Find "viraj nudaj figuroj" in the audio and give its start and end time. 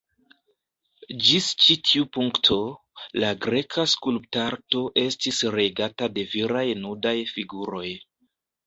6.35-7.89